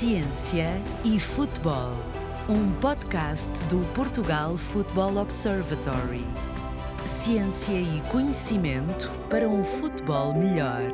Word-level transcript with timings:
Ciência 0.00 0.82
e 1.04 1.20
Futebol, 1.20 1.92
um 2.48 2.72
podcast 2.80 3.66
do 3.66 3.80
Portugal 3.92 4.56
Football 4.56 5.18
Observatory. 5.18 6.24
Ciência 7.04 7.78
e 7.78 8.00
conhecimento 8.10 9.10
para 9.28 9.46
um 9.46 9.62
futebol 9.62 10.32
melhor. 10.32 10.90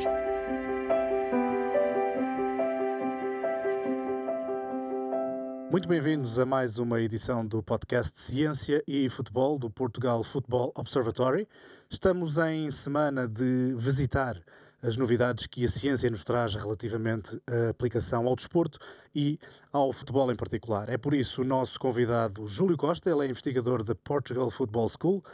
Muito 5.70 5.88
bem-vindos 5.88 6.40
a 6.40 6.44
mais 6.44 6.76
uma 6.80 7.00
edição 7.00 7.46
do 7.46 7.62
podcast 7.62 8.20
Ciência 8.20 8.82
e 8.88 9.08
Futebol 9.08 9.56
do 9.56 9.70
Portugal 9.70 10.24
Football 10.24 10.72
Observatory. 10.76 11.46
Estamos 11.88 12.38
em 12.38 12.72
semana 12.72 13.28
de 13.28 13.72
visitar 13.78 14.42
as 14.82 14.96
novidades 14.96 15.46
que 15.46 15.64
a 15.64 15.68
ciência 15.68 16.10
nos 16.10 16.24
traz 16.24 16.54
relativamente 16.54 17.40
à 17.46 17.70
aplicação 17.70 18.26
ao 18.26 18.36
desporto 18.36 18.78
e 19.14 19.38
ao 19.72 19.92
futebol 19.92 20.30
em 20.30 20.36
particular. 20.36 20.88
É 20.88 20.98
por 20.98 21.14
isso 21.14 21.42
o 21.42 21.44
nosso 21.44 21.78
convidado 21.78 22.46
Júlio 22.46 22.76
Costa, 22.76 23.10
ele 23.10 23.26
é 23.26 23.30
investigador 23.30 23.82
da 23.82 23.94
Portugal 23.94 24.50
Football 24.50 24.88
School 24.88 25.24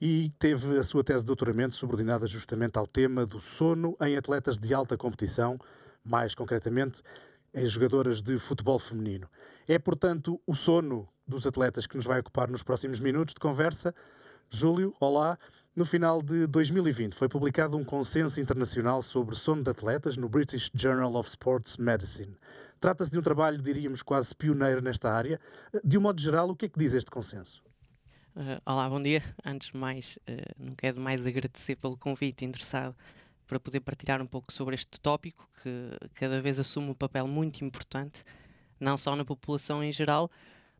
e 0.00 0.32
teve 0.38 0.78
a 0.78 0.82
sua 0.82 1.02
tese 1.04 1.20
de 1.20 1.26
doutoramento 1.26 1.74
subordinada 1.74 2.26
justamente 2.26 2.78
ao 2.78 2.86
tema 2.86 3.26
do 3.26 3.40
sono 3.40 3.96
em 4.00 4.16
atletas 4.16 4.58
de 4.58 4.72
alta 4.72 4.96
competição, 4.96 5.58
mais 6.04 6.34
concretamente 6.34 7.02
em 7.54 7.66
jogadoras 7.66 8.22
de 8.22 8.38
futebol 8.38 8.78
feminino. 8.78 9.28
É, 9.66 9.78
portanto, 9.78 10.40
o 10.46 10.54
sono 10.54 11.08
dos 11.26 11.46
atletas 11.46 11.86
que 11.86 11.96
nos 11.96 12.06
vai 12.06 12.20
ocupar 12.20 12.48
nos 12.48 12.62
próximos 12.62 13.00
minutos 13.00 13.34
de 13.34 13.40
conversa. 13.40 13.94
Júlio, 14.50 14.94
olá. 14.98 15.38
No 15.78 15.84
final 15.84 16.20
de 16.20 16.44
2020 16.48 17.14
foi 17.14 17.28
publicado 17.28 17.76
um 17.76 17.84
consenso 17.84 18.40
internacional 18.40 19.00
sobre 19.00 19.36
sono 19.36 19.62
de 19.62 19.70
atletas 19.70 20.16
no 20.16 20.28
British 20.28 20.72
Journal 20.74 21.14
of 21.14 21.28
Sports 21.28 21.76
Medicine. 21.76 22.36
Trata-se 22.80 23.12
de 23.12 23.18
um 23.20 23.22
trabalho, 23.22 23.62
diríamos, 23.62 24.02
quase 24.02 24.34
pioneiro 24.34 24.82
nesta 24.82 25.08
área. 25.08 25.38
De 25.84 25.96
um 25.96 26.00
modo 26.00 26.20
geral, 26.20 26.50
o 26.50 26.56
que 26.56 26.66
é 26.66 26.68
que 26.68 26.80
diz 26.80 26.94
este 26.94 27.12
consenso? 27.12 27.62
Uh, 28.34 28.60
olá, 28.66 28.90
bom 28.90 29.00
dia. 29.00 29.22
Antes 29.44 29.70
de 29.70 29.76
mais, 29.76 30.18
uh, 30.28 30.66
não 30.66 30.74
quero 30.74 31.00
mais 31.00 31.24
agradecer 31.24 31.76
pelo 31.76 31.96
convite 31.96 32.44
interessado 32.44 32.96
para 33.46 33.60
poder 33.60 33.78
partilhar 33.78 34.20
um 34.20 34.26
pouco 34.26 34.52
sobre 34.52 34.74
este 34.74 35.00
tópico 35.00 35.48
que 35.62 35.90
cada 36.14 36.40
vez 36.40 36.58
assume 36.58 36.90
um 36.90 36.94
papel 36.94 37.28
muito 37.28 37.64
importante, 37.64 38.24
não 38.80 38.96
só 38.96 39.14
na 39.14 39.24
população 39.24 39.84
em 39.84 39.92
geral, 39.92 40.28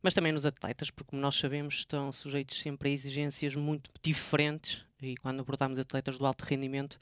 mas 0.02 0.12
também 0.12 0.32
nos 0.32 0.44
atletas, 0.44 0.90
porque 0.90 1.10
como 1.10 1.22
nós 1.22 1.36
sabemos 1.36 1.74
estão 1.74 2.10
sujeitos 2.10 2.60
sempre 2.60 2.88
a 2.88 2.92
exigências 2.92 3.54
muito 3.54 3.90
diferentes 4.02 4.87
e 5.02 5.16
quando 5.16 5.40
abordamos 5.40 5.78
atletas 5.78 6.18
do 6.18 6.26
alto 6.26 6.42
rendimento 6.42 6.98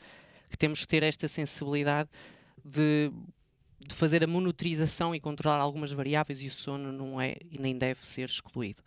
que 0.50 0.56
temos 0.56 0.80
que 0.80 0.86
ter 0.86 1.02
esta 1.02 1.28
sensibilidade 1.28 2.08
de, 2.64 3.10
de 3.80 3.94
fazer 3.94 4.22
a 4.22 4.26
monitorização 4.26 5.14
e 5.14 5.20
controlar 5.20 5.58
algumas 5.58 5.90
variáveis 5.90 6.40
e 6.40 6.46
o 6.46 6.52
sono 6.52 6.92
não 6.92 7.20
é 7.20 7.36
e 7.50 7.58
nem 7.58 7.76
deve 7.76 8.06
ser 8.06 8.28
excluído. 8.28 8.82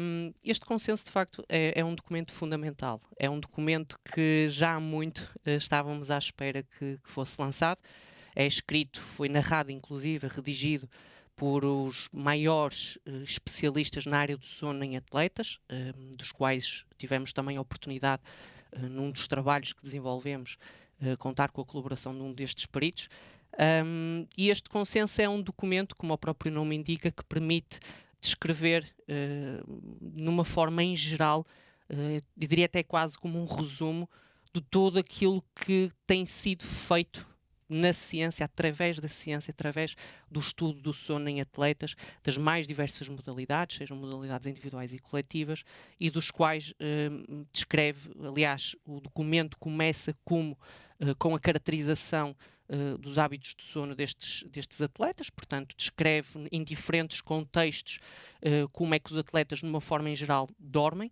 Um, 0.00 0.32
este 0.42 0.64
consenso, 0.64 1.04
de 1.04 1.10
facto, 1.10 1.44
é, 1.48 1.78
é, 1.78 1.84
um 1.84 1.94
documento 1.94 2.32
fundamental. 2.32 3.00
É 3.18 3.28
um 3.28 3.38
documento 3.38 3.98
que 4.14 4.48
já 4.48 4.74
há 4.74 4.80
muito 4.80 5.30
uh, 5.46 5.50
estávamos 5.50 6.10
à 6.10 6.18
espera 6.18 6.62
que, 6.62 6.98
que, 6.98 7.10
fosse 7.10 7.40
lançado. 7.40 7.78
É 8.34 8.46
escrito, 8.46 9.00
foi 9.00 9.28
narrado, 9.28 9.70
inclusive, 9.70 10.26
redigido 10.26 10.88
por 11.38 11.64
os 11.64 12.08
maiores 12.12 12.96
uh, 13.06 13.22
especialistas 13.22 14.04
na 14.04 14.18
área 14.18 14.36
do 14.36 14.44
sono 14.44 14.82
em 14.82 14.96
atletas, 14.96 15.60
uh, 15.70 16.16
dos 16.16 16.32
quais 16.32 16.84
tivemos 16.98 17.32
também 17.32 17.56
a 17.56 17.60
oportunidade, 17.60 18.20
uh, 18.72 18.80
num 18.80 19.12
dos 19.12 19.28
trabalhos 19.28 19.72
que 19.72 19.82
desenvolvemos, 19.82 20.58
contar 21.20 21.52
com 21.52 21.60
a 21.60 21.64
colaboração 21.64 22.12
de 22.12 22.20
um 22.20 22.32
destes 22.32 22.66
peritos. 22.66 23.08
Um, 23.86 24.26
e 24.36 24.50
este 24.50 24.68
consenso 24.68 25.22
é 25.22 25.28
um 25.28 25.40
documento, 25.40 25.94
como 25.94 26.12
o 26.12 26.18
próprio 26.18 26.50
nome 26.50 26.74
indica, 26.74 27.08
que 27.12 27.22
permite 27.22 27.78
descrever 28.20 28.92
numa 30.00 30.44
forma 30.44 30.82
em 30.82 30.96
geral, 30.96 31.46
uh, 31.88 32.20
diria 32.36 32.66
até 32.66 32.82
quase 32.82 33.16
como 33.16 33.40
um 33.40 33.46
resumo 33.46 34.10
de 34.52 34.60
tudo 34.60 34.98
aquilo 34.98 35.44
que 35.54 35.88
tem 36.04 36.26
sido 36.26 36.64
feito 36.64 37.24
na 37.68 37.92
ciência, 37.92 38.44
através 38.44 38.98
da 38.98 39.08
ciência, 39.08 39.50
através 39.50 39.94
do 40.30 40.40
estudo 40.40 40.80
do 40.80 40.94
sono 40.94 41.28
em 41.28 41.40
atletas, 41.40 41.94
das 42.22 42.38
mais 42.38 42.66
diversas 42.66 43.08
modalidades, 43.08 43.76
sejam 43.76 43.96
modalidades 43.96 44.46
individuais 44.46 44.92
e 44.94 44.98
coletivas, 44.98 45.62
e 46.00 46.10
dos 46.10 46.30
quais 46.30 46.72
eh, 46.80 47.10
descreve, 47.52 48.10
aliás, 48.24 48.74
o 48.84 49.00
documento 49.00 49.58
começa 49.58 50.16
como 50.24 50.58
eh, 50.98 51.14
com 51.18 51.34
a 51.34 51.40
caracterização 51.40 52.34
eh, 52.68 52.96
dos 52.98 53.18
hábitos 53.18 53.54
de 53.54 53.64
sono 53.64 53.94
destes, 53.94 54.44
destes 54.48 54.80
atletas, 54.80 55.28
portanto, 55.28 55.74
descreve 55.76 56.48
em 56.50 56.64
diferentes 56.64 57.20
contextos 57.20 57.98
como 58.72 58.94
é 58.94 59.00
que 59.00 59.10
os 59.10 59.18
atletas, 59.18 59.58
de 59.58 59.66
uma 59.66 59.80
forma 59.80 60.08
em 60.08 60.14
geral, 60.14 60.48
dormem. 60.60 61.10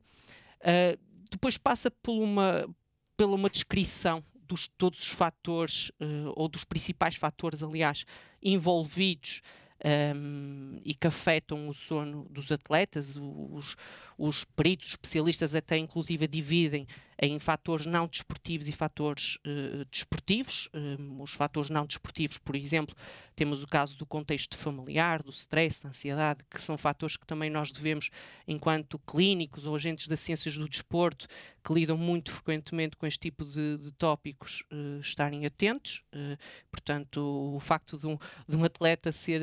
depois 1.29 1.59
passa 1.59 1.91
por 1.91 2.13
uma, 2.13 2.73
pela 3.17 3.35
uma 3.35 3.51
descrição 3.51 4.23
dos 4.47 4.69
todos 4.69 5.01
os 5.01 5.09
fatores, 5.09 5.91
uh, 6.01 6.33
ou 6.35 6.49
dos 6.49 6.65
principais 6.65 7.17
fatores, 7.17 7.63
aliás, 7.63 8.05
envolvidos 8.43 9.43
um, 9.85 10.79
e 10.85 10.95
que 10.95 11.07
afetam 11.07 11.69
o 11.69 11.75
sono 11.75 12.27
dos 12.31 12.51
atletas. 12.51 13.17
Os, 13.17 13.77
os 14.17 14.45
peritos, 14.45 14.87
os 14.87 14.93
especialistas 14.93 15.55
até 15.55 15.77
inclusive 15.77 16.27
dividem 16.27 16.87
em 17.21 17.39
fatores 17.39 17.87
não 17.87 18.07
desportivos 18.07 18.69
e 18.69 18.73
fatores 18.73 19.39
uh, 19.47 19.85
desportivos. 19.91 20.69
Um, 20.75 21.23
os 21.23 21.33
fatores 21.33 21.71
não 21.71 21.87
desportivos, 21.87 22.39
por 22.39 22.55
exemplo, 22.55 22.95
temos 23.35 23.63
o 23.63 23.67
caso 23.67 23.97
do 23.97 24.07
contexto 24.07 24.57
familiar, 24.57 25.23
do 25.23 25.31
stress, 25.31 25.83
da 25.83 25.91
ansiedade, 25.91 26.45
que 26.51 26.61
são 26.61 26.77
fatores 26.77 27.17
que 27.17 27.27
também 27.27 27.51
nós 27.51 27.71
devemos, 27.71 28.11
enquanto 28.47 28.99
clínicos 28.99 29.67
ou 29.67 29.75
agentes 29.75 30.09
das 30.09 30.21
ciências 30.21 30.57
do 30.57 30.69
desporto, 30.69 31.27
que 31.65 31.73
lidam 31.73 31.97
muito 31.97 32.31
frequentemente 32.31 32.97
com 32.97 33.07
este 33.07 33.21
tipo 33.21 33.45
de, 33.45 33.79
de 33.79 33.93
tópicos, 33.93 34.63
uh, 34.73 35.01
estarem 35.01 35.47
atentos. 35.47 36.03
Uh, 36.15 36.37
portanto, 36.71 37.21
o 37.55 37.61
facto 37.61 37.99
de 37.99 38.07
um, 38.07 38.19
de 38.49 38.57
um 38.57 38.65
atleta 38.65 39.11
ser 39.13 39.41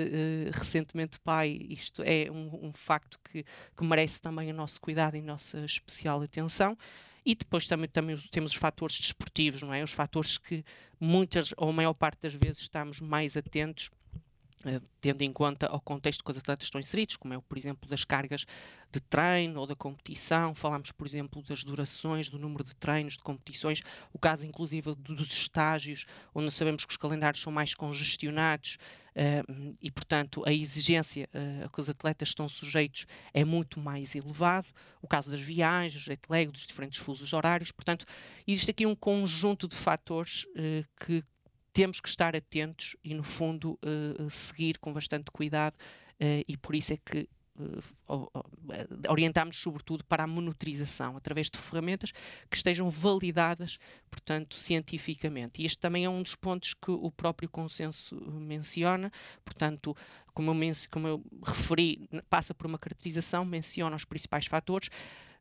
recentemente 0.52 1.20
pai, 1.20 1.60
isto 1.70 2.02
é 2.04 2.32
um, 2.32 2.68
um 2.68 2.74
facto 2.74 3.20
que, 3.24 3.44
que, 3.76 3.84
merece 3.84 4.20
também 4.22 4.52
o 4.52 4.54
nosso 4.54 4.80
cuidado 4.80 5.16
e 5.18 5.22
nossa 5.22 5.66
especial 5.66 6.22
atenção. 6.22 6.78
E 7.26 7.36
depois 7.36 7.68
também, 7.68 7.90
também 7.90 8.18
temos 8.32 8.52
os 8.52 8.58
fatores 8.58 9.00
desportivos, 9.00 9.62
não 9.62 9.74
é? 9.74 9.84
Os 9.84 9.94
fatores 9.94 10.38
que 10.38 10.64
muitas 11.00 11.54
ou 11.58 11.70
a 11.70 11.74
maior 11.74 11.94
parte 11.94 12.22
das 12.22 12.34
vezes 12.34 12.62
estamos 12.62 13.00
mais 13.00 13.38
atentos 13.38 13.90
eh, 14.66 14.80
tendo 15.02 15.22
em 15.24 15.34
conta 15.34 15.74
o 15.76 15.80
contexto 15.82 16.24
que 16.24 16.32
os 16.32 16.38
atletas 16.38 16.68
estão 16.68 16.80
inseridos, 16.80 17.18
como 17.18 17.34
é, 17.34 17.42
por 17.42 17.58
exemplo, 17.58 17.90
das 17.90 18.06
cargas 18.06 18.46
de 18.90 19.02
treino 19.02 19.60
ou 19.60 19.68
da 19.68 19.76
competição, 19.76 20.56
falamos, 20.56 20.92
por 20.92 21.06
exemplo, 21.06 21.42
das 21.42 21.64
durações, 21.66 22.30
do 22.30 22.40
número 22.40 22.64
de 22.64 22.74
treinos, 22.76 23.14
de 23.14 23.20
competições, 23.20 23.82
o 24.14 24.20
caso, 24.20 24.46
inclusive, 24.48 24.96
dos 24.96 25.34
estágios, 25.34 26.06
onde 26.34 26.50
sabemos 26.52 26.86
que 26.86 26.92
os 26.92 26.98
calendários 26.98 27.42
são 27.42 27.52
mais 27.52 27.74
congestionados 27.74 28.78
uh, 29.16 29.76
e, 29.82 29.92
portanto, 29.92 30.44
a 30.46 30.54
exigência 30.54 31.30
uh, 31.34 31.66
a 31.66 31.70
que 31.70 31.80
os 31.80 31.90
atletas 31.90 32.30
estão 32.30 32.48
sujeitos 32.48 33.06
é 33.34 33.44
muito 33.44 33.80
mais 33.80 34.16
elevado, 34.16 34.68
o 35.02 35.08
caso 35.08 35.32
das 35.32 35.42
viagens, 35.42 36.04
jet 36.04 36.22
lag, 36.30 36.50
dos 36.52 36.66
diferentes 36.66 37.00
fusos 37.00 37.34
horários, 37.34 37.72
portanto, 37.72 38.06
existe 38.48 38.72
aqui 38.72 38.86
um 38.86 38.96
conjunto 38.96 39.68
de 39.68 39.76
fatores 39.76 40.46
uh, 40.56 40.86
que 41.06 41.24
temos 41.72 42.00
que 42.00 42.08
estar 42.08 42.36
atentos 42.36 42.96
e, 43.04 43.14
no 43.14 43.24
fundo, 43.24 43.80
uh, 43.84 44.30
seguir 44.30 44.78
com 44.78 44.94
bastante 44.94 45.32
cuidado, 45.32 45.76
e 46.48 46.56
por 46.56 46.74
isso 46.74 46.94
é 46.94 46.98
que 46.98 47.28
uh, 47.60 48.30
orientamos 49.10 49.58
sobretudo 49.58 50.04
para 50.06 50.24
a 50.24 50.28
monitorização 50.28 51.18
através 51.18 51.50
de 51.50 51.58
ferramentas 51.58 52.12
que 52.50 52.58
estejam 52.58 52.90
validadas, 52.90 53.78
portanto, 54.10 54.56
cientificamente. 54.56 55.62
E 55.62 55.66
este 55.66 55.78
também 55.78 56.06
é 56.06 56.10
um 56.10 56.22
dos 56.22 56.36
pontos 56.36 56.74
que 56.74 56.92
o 56.92 57.12
próprio 57.12 57.50
consenso 57.50 58.16
menciona, 58.32 59.12
portanto, 59.44 59.96
como 60.34 60.52
eu, 60.52 60.72
como 60.90 61.08
eu 61.08 61.24
referi, 61.46 62.10
passa 62.30 62.54
por 62.54 62.68
uma 62.68 62.80
caracterização, 62.80 63.46
menciona 63.46 63.96
os 63.96 64.06
principais 64.06 64.46
fatores, 64.46 64.90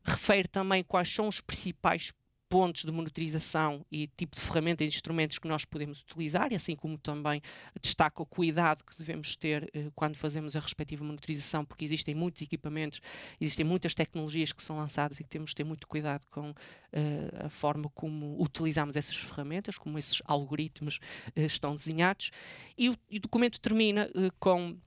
refere 0.03 0.47
também 0.47 0.83
quais 0.83 1.11
são 1.13 1.27
os 1.27 1.41
principais 1.41 2.11
pontos 2.53 2.85
de 2.85 2.91
monitorização 2.91 3.83
e 3.91 4.05
tipo 4.05 4.35
de 4.35 4.41
ferramentas 4.43 4.85
e 4.85 4.87
instrumentos 4.87 5.39
que 5.39 5.47
nós 5.47 5.65
podemos 5.65 6.01
utilizar, 6.01 6.51
e 6.51 6.55
assim 6.55 6.75
como 6.75 6.99
também 6.99 7.41
destaca 7.81 8.21
o 8.21 8.27
cuidado 8.27 8.83
que 8.83 8.95
devemos 8.95 9.35
ter 9.35 9.71
eh, 9.73 9.89
quando 9.95 10.15
fazemos 10.15 10.55
a 10.55 10.59
respectiva 10.59 11.03
monitorização, 11.03 11.65
porque 11.65 11.83
existem 11.83 12.13
muitos 12.13 12.43
equipamentos, 12.43 13.01
existem 13.41 13.65
muitas 13.65 13.95
tecnologias 13.95 14.53
que 14.53 14.61
são 14.61 14.77
lançadas 14.77 15.19
e 15.19 15.23
que 15.23 15.29
temos 15.31 15.49
de 15.49 15.55
ter 15.55 15.63
muito 15.63 15.87
cuidado 15.87 16.27
com 16.29 16.53
eh, 16.91 17.45
a 17.45 17.49
forma 17.49 17.89
como 17.89 18.39
utilizamos 18.39 18.95
essas 18.95 19.15
ferramentas, 19.15 19.75
como 19.75 19.97
esses 19.97 20.21
algoritmos 20.23 20.99
eh, 21.35 21.45
estão 21.45 21.75
desenhados. 21.75 22.29
E 22.77 22.87
o, 22.87 22.97
e 23.09 23.17
o 23.17 23.19
documento 23.19 23.59
termina 23.59 24.07
com 24.39 24.77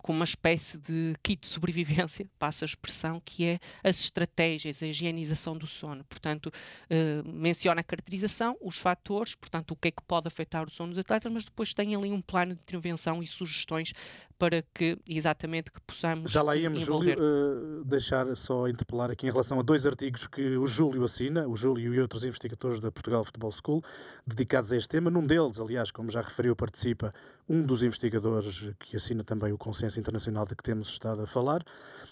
com 0.00 0.12
uma 0.12 0.24
espécie 0.24 0.78
de 0.78 1.14
kit 1.22 1.42
de 1.42 1.48
sobrevivência, 1.48 2.26
passa 2.38 2.64
a 2.64 2.66
expressão, 2.66 3.20
que 3.24 3.44
é 3.44 3.58
as 3.82 4.00
estratégias, 4.00 4.82
a 4.82 4.86
higienização 4.86 5.56
do 5.56 5.66
sono. 5.66 6.04
Portanto, 6.04 6.46
uh, 6.46 7.28
menciona 7.28 7.80
a 7.80 7.84
caracterização, 7.84 8.56
os 8.60 8.78
fatores, 8.78 9.34
portanto, 9.34 9.72
o 9.72 9.76
que 9.76 9.88
é 9.88 9.90
que 9.90 10.02
pode 10.02 10.28
afetar 10.28 10.66
o 10.66 10.70
sono 10.70 10.90
dos 10.90 10.98
atletas, 10.98 11.30
mas 11.30 11.44
depois 11.44 11.74
tem 11.74 11.94
ali 11.94 12.10
um 12.10 12.20
plano 12.20 12.54
de 12.54 12.60
intervenção 12.60 13.22
e 13.22 13.26
sugestões 13.26 13.92
para 14.38 14.62
que 14.74 14.98
exatamente 15.08 15.70
que 15.70 15.80
possamos. 15.80 16.30
Já 16.30 16.42
lá 16.42 16.56
íamos, 16.56 16.82
envolver. 16.82 17.16
Júlio, 17.16 17.80
uh, 17.80 17.84
deixar 17.84 18.34
só 18.36 18.68
interpelar 18.68 19.10
aqui 19.10 19.26
em 19.26 19.30
relação 19.30 19.58
a 19.58 19.62
dois 19.62 19.86
artigos 19.86 20.26
que 20.26 20.56
o 20.56 20.66
Júlio 20.66 21.04
assina, 21.04 21.46
o 21.46 21.56
Júlio 21.56 21.94
e 21.94 22.00
outros 22.00 22.24
investigadores 22.24 22.80
da 22.80 22.90
Portugal 22.90 23.24
Football 23.24 23.52
School, 23.52 23.82
dedicados 24.26 24.72
a 24.72 24.76
este 24.76 24.88
tema. 24.88 25.10
Num 25.10 25.26
deles, 25.26 25.60
aliás, 25.60 25.90
como 25.90 26.10
já 26.10 26.20
referiu, 26.20 26.54
participa 26.56 27.12
um 27.48 27.62
dos 27.62 27.82
investigadores 27.82 28.72
que 28.78 28.96
assina 28.96 29.24
também 29.24 29.52
o 29.52 29.58
consenso 29.58 29.98
internacional 29.98 30.46
de 30.46 30.54
que 30.54 30.62
temos 30.62 30.88
estado 30.88 31.22
a 31.22 31.26
falar. 31.26 31.64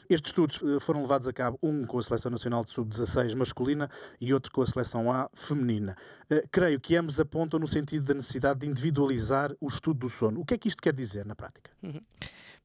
Estes 0.09 0.31
estudos 0.31 0.61
uh, 0.63 0.81
foram 0.81 1.03
levados 1.03 1.29
a 1.29 1.33
cabo, 1.33 1.59
um 1.63 1.85
com 1.85 1.99
a 1.99 2.03
Seleção 2.03 2.31
Nacional 2.31 2.65
de 2.65 2.71
Sub-16 2.73 3.35
masculina 3.37 3.89
e 4.21 4.35
outro 4.35 4.51
com 4.51 4.61
a 4.61 4.67
Seleção 4.67 5.11
A 5.11 5.31
feminina. 5.35 5.97
Uh, 6.31 6.47
creio 6.51 6.81
que 6.81 6.97
ambos 6.97 7.21
apontam 7.21 7.61
no 7.61 7.69
sentido 7.69 8.07
da 8.07 8.15
necessidade 8.15 8.61
de 8.61 8.67
individualizar 8.67 9.55
o 9.61 9.69
estudo 9.69 10.01
do 10.01 10.11
sono. 10.11 10.41
O 10.41 10.45
que 10.45 10.55
é 10.55 10.59
que 10.59 10.69
isto 10.69 10.83
quer 10.83 10.93
dizer 10.93 11.25
na 11.25 11.35
prática? 11.35 11.71
Uhum. 11.83 12.01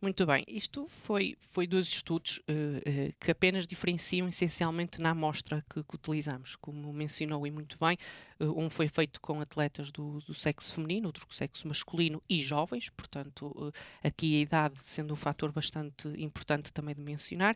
Muito 0.01 0.25
bem, 0.25 0.44
isto 0.47 0.88
foi, 0.88 1.36
foi 1.39 1.65
dois 1.65 1.88
estudos 1.88 2.39
uh, 2.39 2.51
uh, 2.51 3.13
que 3.19 3.31
apenas 3.31 3.65
diferenciam 3.65 4.27
essencialmente 4.27 5.01
na 5.01 5.12
amostra 5.12 5.65
que, 5.69 5.81
que 5.83 5.95
utilizamos. 5.95 6.56
Como 6.57 6.92
mencionou 6.92 7.47
e 7.47 7.51
muito 7.51 7.77
bem, 7.80 7.97
uh, 8.39 8.62
um 8.62 8.69
foi 8.69 8.88
feito 8.88 9.21
com 9.21 9.39
atletas 9.39 9.92
do, 9.92 10.19
do, 10.19 10.33
sexo 10.33 10.74
feminino, 10.74 11.07
outro 11.07 11.25
com 11.25 11.33
sexo 11.33 11.68
masculino 11.68 12.21
e 12.30 12.42
jovens, 12.42 12.89
portanto, 12.89 13.74
aqui 14.03 14.38
a 14.38 14.42
idade 14.42 14.80
sendo 14.83 15.13
um 15.13 15.18
fator 15.18 15.51
bastante 15.51 16.07
importante 16.21 16.74
também 16.74 16.94
de 16.94 17.01
mencionar. 17.01 17.56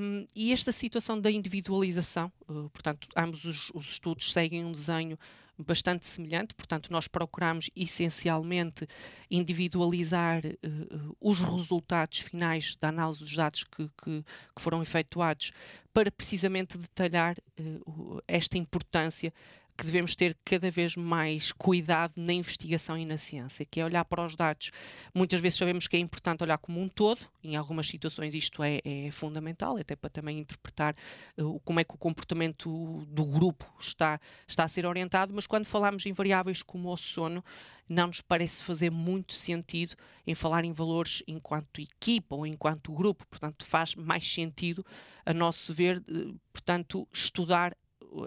Um, 0.00 0.26
e 0.34 0.52
esta 0.52 0.70
situação 0.70 1.20
da 1.20 1.30
individualização, 1.30 2.30
portanto, 2.72 3.08
ambos 3.16 3.44
os, 3.44 3.70
os 3.74 3.90
estudos 3.90 4.32
seguem 4.32 4.64
um 4.64 4.70
desenho 4.72 5.18
bastante 5.58 6.06
semelhante, 6.06 6.54
portanto, 6.54 6.90
nós 6.90 7.06
procuramos 7.06 7.70
essencialmente 7.76 8.86
individualizar 9.30 10.42
uh, 10.44 11.16
os 11.20 11.40
resultados 11.40 12.18
finais 12.18 12.76
da 12.80 12.88
análise 12.88 13.20
dos 13.20 13.34
dados 13.34 13.64
que, 13.64 13.88
que, 14.02 14.22
que 14.22 14.62
foram 14.62 14.82
efetuados 14.82 15.52
para 15.92 16.10
precisamente 16.10 16.76
detalhar 16.76 17.36
uh, 17.60 18.22
esta 18.26 18.58
importância 18.58 19.32
que 19.76 19.84
devemos 19.84 20.14
ter 20.14 20.36
cada 20.44 20.70
vez 20.70 20.96
mais 20.96 21.50
cuidado 21.52 22.12
na 22.16 22.32
investigação 22.32 22.96
e 22.96 23.04
na 23.04 23.16
ciência, 23.16 23.64
que 23.64 23.80
é 23.80 23.84
olhar 23.84 24.04
para 24.04 24.24
os 24.24 24.36
dados. 24.36 24.70
Muitas 25.12 25.40
vezes 25.40 25.58
sabemos 25.58 25.88
que 25.88 25.96
é 25.96 25.98
importante 25.98 26.42
olhar 26.42 26.58
como 26.58 26.80
um 26.80 26.88
todo, 26.88 27.20
em 27.42 27.56
algumas 27.56 27.86
situações 27.88 28.34
isto 28.34 28.62
é, 28.62 28.80
é 28.84 29.10
fundamental, 29.10 29.76
até 29.76 29.96
para 29.96 30.10
também 30.10 30.38
interpretar 30.38 30.94
uh, 31.38 31.60
como 31.60 31.80
é 31.80 31.84
que 31.84 31.94
o 31.94 31.98
comportamento 31.98 33.04
do 33.08 33.24
grupo 33.24 33.66
está, 33.80 34.20
está 34.46 34.64
a 34.64 34.68
ser 34.68 34.86
orientado, 34.86 35.32
mas 35.34 35.46
quando 35.46 35.64
falamos 35.64 36.06
em 36.06 36.12
variáveis 36.12 36.62
como 36.62 36.92
o 36.92 36.96
sono, 36.96 37.44
não 37.88 38.06
nos 38.06 38.20
parece 38.20 38.62
fazer 38.62 38.90
muito 38.90 39.34
sentido 39.34 39.94
em 40.26 40.34
falar 40.34 40.64
em 40.64 40.72
valores 40.72 41.22
enquanto 41.26 41.80
equipa 41.80 42.34
ou 42.34 42.46
enquanto 42.46 42.92
grupo, 42.92 43.26
portanto 43.26 43.66
faz 43.66 43.94
mais 43.94 44.32
sentido, 44.32 44.86
a 45.26 45.34
nosso 45.34 45.74
ver, 45.74 45.98
uh, 46.08 46.38
portanto, 46.52 47.08
estudar 47.12 47.76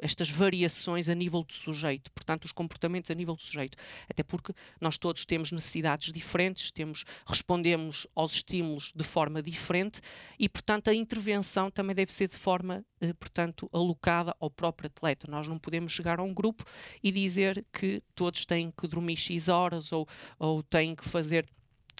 estas 0.01 0.29
variações 0.29 1.09
a 1.09 1.15
nível 1.15 1.43
do 1.43 1.53
sujeito, 1.53 2.11
portanto, 2.11 2.45
os 2.45 2.51
comportamentos 2.51 3.11
a 3.11 3.13
nível 3.13 3.35
do 3.35 3.41
sujeito. 3.41 3.77
Até 4.09 4.23
porque 4.23 4.53
nós 4.79 4.97
todos 4.97 5.25
temos 5.25 5.51
necessidades 5.51 6.11
diferentes, 6.11 6.71
temos, 6.71 7.05
respondemos 7.25 8.07
aos 8.15 8.33
estímulos 8.33 8.91
de 8.95 9.03
forma 9.03 9.41
diferente 9.41 10.01
e, 10.39 10.47
portanto, 10.49 10.89
a 10.89 10.93
intervenção 10.93 11.69
também 11.71 11.95
deve 11.95 12.13
ser 12.13 12.27
de 12.27 12.37
forma, 12.37 12.85
eh, 13.01 13.13
portanto, 13.13 13.69
alocada 13.71 14.35
ao 14.39 14.49
próprio 14.49 14.87
atleta. 14.87 15.29
Nós 15.29 15.47
não 15.47 15.57
podemos 15.57 15.91
chegar 15.91 16.19
a 16.19 16.23
um 16.23 16.33
grupo 16.33 16.63
e 17.03 17.11
dizer 17.11 17.65
que 17.71 18.01
todos 18.15 18.45
têm 18.45 18.71
que 18.71 18.87
dormir 18.87 19.17
X 19.17 19.47
horas 19.47 19.91
ou, 19.91 20.07
ou 20.39 20.63
têm 20.63 20.95
que 20.95 21.07
fazer 21.07 21.47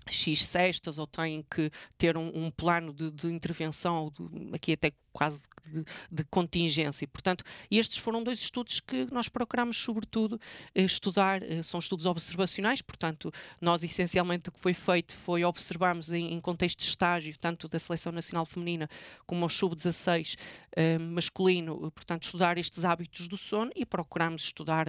X 0.09 0.45
cestas 0.45 0.97
ou 0.97 1.05
têm 1.05 1.43
que 1.49 1.69
ter 1.97 2.17
um, 2.17 2.31
um 2.33 2.51
plano 2.51 2.93
de, 2.93 3.11
de 3.11 3.27
intervenção, 3.27 4.11
de, 4.11 4.55
aqui 4.55 4.73
até 4.73 4.91
quase 5.17 5.41
de, 5.65 5.83
de, 6.11 6.23
contingência. 6.25 7.07
Portanto, 7.07 7.43
estes 7.71 7.97
foram 7.97 8.23
dois 8.23 8.39
estudos 8.39 8.79
que 8.79 9.07
nós 9.11 9.27
procuramos, 9.27 9.75
sobretudo, 9.75 10.39
eh, 10.75 10.83
estudar. 10.83 11.41
Eh, 11.41 11.63
são 11.63 11.79
estudos 11.79 12.05
observacionais, 12.05 12.83
portanto, 12.83 13.33
nós 13.59 13.83
essencialmente 13.83 14.49
o 14.49 14.51
que 14.51 14.59
foi 14.59 14.75
feito 14.75 15.15
foi 15.15 15.43
observarmos 15.43 16.13
em, 16.13 16.33
em 16.33 16.39
contexto 16.39 16.79
de 16.79 16.85
estágio, 16.85 17.35
tanto 17.39 17.67
da 17.67 17.79
Seleção 17.79 18.11
Nacional 18.11 18.45
Feminina 18.45 18.87
como 19.25 19.43
ao 19.43 19.49
Sub-16 19.49 20.35
eh, 20.75 20.99
masculino, 20.99 21.91
portanto, 21.91 22.25
estudar 22.25 22.59
estes 22.59 22.85
hábitos 22.85 23.27
do 23.27 23.37
sono 23.37 23.71
e 23.75 23.83
procuramos 23.87 24.43
estudar 24.43 24.87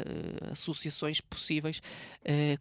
associações 0.51 1.21
possíveis 1.23 1.81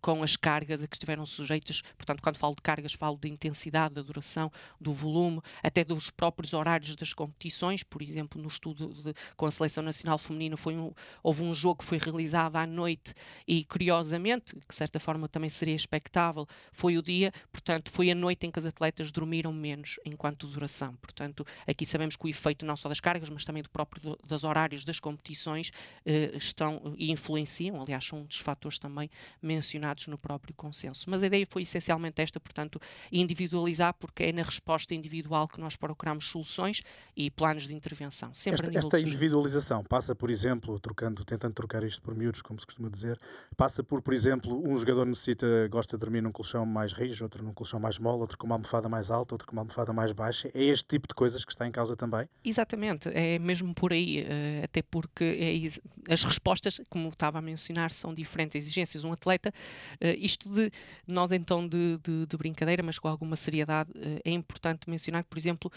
com 0.02 0.24
as 0.24 0.36
cargas 0.38 0.82
a 0.82 0.88
que 0.88 0.96
estiveram 0.96 1.26
sujeitas. 1.26 1.82
Portanto, 1.98 2.22
quando 2.22 2.38
falo 2.38 2.56
de 2.56 2.62
cargas, 2.62 2.94
falo 2.94 3.18
de 3.18 3.28
intensidade, 3.28 3.96
da 3.96 4.02
duração, 4.02 4.52
do 4.80 4.94
volume, 4.94 5.42
até 5.62 5.84
dos 5.84 6.10
próprios 6.10 6.54
horários 6.54 6.96
das 6.96 7.14
competições 7.58 7.84
por 7.84 8.02
exemplo, 8.02 8.42
no 8.42 8.48
estudo 8.48 8.94
de, 8.94 9.14
com 9.36 9.46
a 9.46 9.52
Seleção 9.52 9.84
Nacional 9.84 10.18
Feminina, 10.18 10.56
foi 10.56 10.78
um, 10.78 10.92
houve 11.24 11.44
um 11.44 11.54
jogo 11.54 11.80
que 11.80 11.86
foi 11.86 11.98
realizado 11.98 12.56
à 12.56 12.68
noite 12.68 13.14
e, 13.48 13.64
curiosamente, 13.66 14.54
que 14.54 14.68
de 14.70 14.76
certa 14.76 15.00
forma 15.00 15.28
também 15.28 15.50
seria 15.50 15.76
expectável, 15.76 16.48
foi 16.72 16.98
o 16.98 17.02
dia, 17.02 17.32
portanto, 17.52 17.92
foi 17.92 18.12
a 18.12 18.16
noite 18.16 18.46
em 18.46 18.52
que 18.52 18.60
as 18.60 18.66
atletas 18.66 19.12
dormiram 19.12 19.52
menos 19.52 20.00
enquanto 20.06 20.48
duração. 20.48 20.96
Portanto, 20.98 21.46
aqui 21.66 21.86
sabemos 21.86 22.16
que 22.16 22.26
o 22.26 22.30
efeito 22.30 22.66
não 22.66 22.76
só 22.76 22.90
das 22.90 23.00
cargas, 23.00 23.30
mas 23.30 23.46
também 23.46 23.64
do 23.64 23.70
próprio 23.70 24.02
do, 24.02 24.20
dos 24.26 24.44
horários 24.44 24.86
das 24.86 25.00
competições 25.00 25.72
eh, 26.06 26.32
estão 26.36 26.96
e 26.98 27.12
influenciam, 27.12 27.82
aliás, 27.82 28.06
são 28.06 28.20
um 28.20 28.26
dos 28.26 28.38
fatores 28.38 28.78
também 28.80 29.10
mencionados 29.42 30.08
no 30.08 30.18
próprio 30.18 30.54
consenso. 30.54 31.10
Mas 31.10 31.24
a 31.24 31.28
ideia 31.28 31.46
foi 31.50 31.64
essencialmente 31.64 32.22
esta, 32.22 32.40
portanto, 32.40 32.80
individualizar, 33.12 33.94
porque 33.94 34.24
é 34.24 34.32
na 34.32 34.44
resposta 34.44 34.94
individual 34.94 35.48
que 35.48 35.60
nós 35.60 35.76
procuramos 35.76 36.28
soluções 36.28 36.82
e 37.16 37.32
planos 37.32 37.47
planos 37.48 37.68
de 37.68 37.74
intervenção. 37.74 38.34
Sempre 38.34 38.68
esta, 38.68 38.80
esta 38.80 39.00
individualização 39.00 39.84
passa, 39.84 40.14
por 40.14 40.30
exemplo, 40.30 40.78
trocando, 40.80 41.24
tentando 41.24 41.54
trocar 41.54 41.84
isto 41.84 42.02
por 42.02 42.14
miúdos, 42.14 42.42
como 42.42 42.60
se 42.60 42.66
costuma 42.66 42.90
dizer, 42.90 43.18
passa 43.56 43.82
por, 43.82 44.02
por 44.02 44.14
exemplo, 44.14 44.62
um 44.68 44.78
jogador 44.78 45.06
necessita, 45.06 45.68
gosta 45.70 45.98
de 45.98 46.02
dormir 46.02 46.22
num 46.22 46.32
colchão 46.32 46.66
mais 46.66 46.92
rijo, 46.92 47.24
outro 47.24 47.44
num 47.44 47.54
colchão 47.54 47.80
mais 47.80 47.98
mole, 48.00 48.20
outro 48.20 48.38
com 48.38 48.46
uma 48.46 48.56
almofada 48.56 48.90
mais 48.90 49.10
alta, 49.10 49.34
outro 49.34 49.48
com 49.48 49.54
uma 49.54 49.62
almofada 49.62 49.94
mais 49.94 50.12
baixa. 50.12 50.50
É 50.54 50.64
este 50.64 50.86
tipo 50.86 51.08
de 51.08 51.16
coisas 51.16 51.46
que 51.46 51.52
está 51.52 51.66
em 51.66 51.72
causa 51.72 51.96
também? 51.96 52.28
Exatamente, 52.44 53.10
é 53.14 53.40
mesmo 53.40 53.74
por 53.74 53.94
aí, 53.94 54.26
eh, 54.28 54.62
até 54.66 54.82
porque 54.82 55.24
é, 55.24 56.14
as 56.14 56.24
respostas, 56.24 56.82
como 56.90 57.08
estava 57.10 57.40
a 57.40 57.42
mencionar, 57.42 57.92
são 57.92 58.14
diferentes 58.14 58.56
exigências. 58.56 59.04
Um 59.04 59.14
atleta, 59.14 59.54
eh, 60.02 60.16
isto 60.16 60.50
de 60.50 60.70
nós 61.08 61.32
então 61.32 61.66
de, 61.66 61.98
de, 62.04 62.26
de 62.26 62.38
brincadeira, 62.38 62.84
mas 62.84 63.00
com 63.00 63.08
alguma 63.08 63.36
seriedade, 63.36 63.92
eh, 63.96 64.22
é 64.26 64.32
importante 64.32 64.90
mencionar 64.90 65.24
que, 65.24 65.30
por 65.30 65.38
exemplo, 65.38 65.72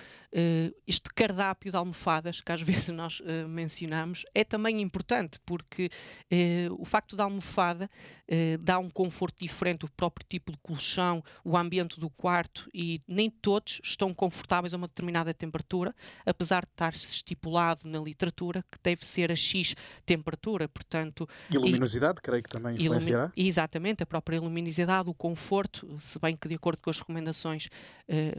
este 0.86 1.10
cardápio 1.14 1.49
cardápio 1.50 1.70
de 1.70 1.76
almofadas, 1.76 2.40
que 2.40 2.52
às 2.52 2.60
vezes 2.62 2.88
nós 2.88 3.20
uh, 3.20 3.48
mencionamos, 3.48 4.24
é 4.34 4.44
também 4.44 4.80
importante, 4.80 5.38
porque 5.44 5.90
uh, 6.32 6.80
o 6.80 6.84
facto 6.84 7.16
da 7.16 7.24
almofada 7.24 7.90
uh, 8.28 8.58
dá 8.58 8.78
um 8.78 8.88
conforto 8.88 9.36
diferente, 9.40 9.84
o 9.84 9.90
próprio 9.90 10.26
tipo 10.28 10.52
de 10.52 10.58
colchão, 10.58 11.22
o 11.44 11.56
ambiente 11.56 11.98
do 11.98 12.08
quarto, 12.10 12.68
e 12.72 13.00
nem 13.06 13.28
todos 13.28 13.80
estão 13.82 14.14
confortáveis 14.14 14.72
a 14.74 14.76
uma 14.76 14.86
determinada 14.86 15.34
temperatura, 15.34 15.94
apesar 16.24 16.64
de 16.64 16.70
estar 16.72 16.92
estipulado 16.92 17.88
na 17.88 17.98
literatura 17.98 18.64
que 18.70 18.78
deve 18.82 19.04
ser 19.06 19.30
a 19.30 19.36
X 19.36 19.74
temperatura, 20.06 20.68
portanto... 20.68 21.28
E 21.50 21.58
luminosidade, 21.58 22.18
e, 22.18 22.22
creio 22.22 22.42
que 22.42 22.50
também 22.50 22.76
influenciará? 22.76 23.32
Exatamente, 23.36 24.02
a 24.02 24.06
própria 24.06 24.40
luminosidade, 24.40 25.08
o 25.08 25.14
conforto, 25.14 25.96
se 25.98 26.18
bem 26.18 26.36
que 26.36 26.48
de 26.48 26.54
acordo 26.54 26.80
com 26.80 26.90
as 26.90 26.98
recomendações 26.98 27.68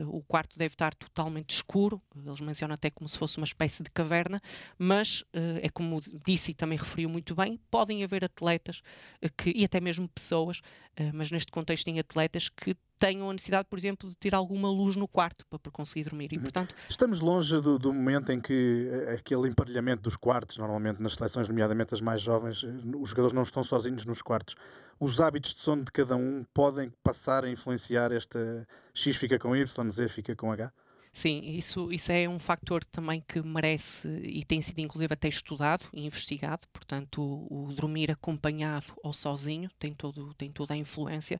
o 0.08 0.22
quarto 0.22 0.58
deve 0.58 0.74
estar 0.74 0.94
totalmente 0.94 1.52
escuro, 1.52 2.02
eles 2.26 2.42
mencionam 2.42 2.74
até 2.74 2.90
como 3.02 3.10
se 3.10 3.18
fosse 3.18 3.38
uma 3.38 3.46
espécie 3.46 3.82
de 3.82 3.90
caverna, 3.90 4.40
mas 4.78 5.22
uh, 5.34 5.58
é 5.64 5.70
como 5.70 6.00
disse 6.24 6.52
e 6.52 6.54
também 6.54 6.78
referiu 6.78 7.10
muito 7.10 7.34
bem, 7.34 7.60
podem 7.72 8.04
haver 8.04 8.24
atletas 8.24 8.84
uh, 9.24 9.30
que, 9.36 9.52
e 9.56 9.66
até 9.66 9.82
mesmo 9.82 10.08
pessoas, 10.08 10.60
uh, 10.60 11.10
mas 11.12 11.32
neste 11.32 11.52
contexto 11.52 11.88
em 11.88 12.00
atletas 12.00 12.48
que 12.48 12.76
tenham 13.00 13.28
a 13.28 13.34
necessidade, 13.34 13.68
por 13.68 13.80
exemplo, 13.80 14.08
de 14.08 14.16
ter 14.16 14.36
alguma 14.36 14.70
luz 14.70 14.96
no 14.96 15.08
quarto 15.08 15.44
para, 15.48 15.58
para 15.58 15.72
conseguir 15.72 16.04
dormir. 16.04 16.32
E, 16.32 16.36
uhum. 16.36 16.44
portanto... 16.44 16.76
Estamos 16.88 17.20
longe 17.20 17.60
do, 17.60 17.80
do, 17.80 17.92
momento 17.92 18.32
em 18.32 18.40
que 18.40 18.88
aquele 19.12 19.48
emparelhamento 19.48 20.04
dos 20.04 20.16
quartos, 20.16 20.60
normalmente 20.60 21.02
nas 21.02 21.16
seleções, 21.16 21.50
nomeadamente 21.50 21.96
as 21.96 22.02
mais 22.02 22.22
jovens, 22.22 22.62
os 22.62 23.10
jogadores 23.10 23.34
não 23.34 23.42
estão 23.42 23.64
sozinhos 23.64 24.06
nos 24.06 24.22
quartos. 24.22 24.54
Os 25.00 25.20
hábitos 25.20 25.56
de 25.56 25.62
sono 25.62 25.84
de 25.84 25.92
cada 25.92 26.16
um 26.16 26.46
podem 26.54 26.94
passar 27.04 27.44
a 27.44 27.50
influenciar 27.50 28.12
esta 28.12 28.68
X 28.94 29.16
fica 29.16 29.40
com 29.40 29.56
Y, 29.56 29.90
Z 29.90 30.08
fica 30.08 30.36
com 30.36 30.52
H? 30.52 30.72
Sim, 31.14 31.42
isso, 31.58 31.92
isso 31.92 32.10
é 32.12 32.28
um 32.28 32.40
factor 32.40 32.86
também 32.86 33.22
que 33.28 33.42
merece 33.42 34.08
e 34.24 34.46
tem 34.46 34.62
sido 34.62 34.80
inclusive 34.80 35.14
até 35.14 35.28
estudado 35.28 35.84
e 35.94 36.06
investigado, 36.06 36.66
portanto 36.72 37.22
o, 37.22 37.66
o 37.68 37.74
dormir 37.74 38.10
acompanhado 38.10 38.94
ou 39.04 39.12
sozinho 39.12 39.70
tem, 39.78 39.94
todo, 39.94 40.34
tem 40.36 40.50
toda 40.50 40.74
a 40.74 40.78
influência 40.78 41.40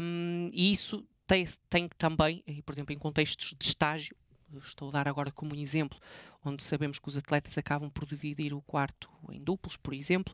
um, 0.00 0.48
e 0.52 0.72
isso 0.72 1.04
tem, 1.26 1.44
tem 1.68 1.88
também, 1.98 2.44
por 2.64 2.72
exemplo, 2.72 2.94
em 2.94 2.98
contextos 2.98 3.54
de 3.58 3.66
estágio, 3.66 4.16
estou 4.64 4.88
a 4.90 4.92
dar 4.92 5.08
agora 5.08 5.32
como 5.32 5.52
um 5.52 5.58
exemplo, 5.58 5.98
onde 6.44 6.62
sabemos 6.62 7.00
que 7.00 7.08
os 7.08 7.16
atletas 7.16 7.58
acabam 7.58 7.90
por 7.90 8.06
dividir 8.06 8.54
o 8.54 8.62
quarto 8.62 9.10
em 9.32 9.42
duplos, 9.42 9.76
por 9.76 9.92
exemplo, 9.92 10.32